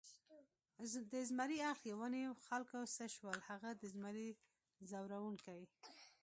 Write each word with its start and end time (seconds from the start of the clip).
د 1.11 1.13
زمري 1.29 1.57
اړخ 1.69 1.79
یې 1.89 1.93
ونیو، 1.99 2.33
آ 2.37 2.41
خلکو 2.47 2.79
څه 2.95 3.05
شول 3.15 3.37
هغه 3.49 3.69
د 3.81 3.83
زمري 3.93 4.29
ځوروونکي؟ 4.89 5.61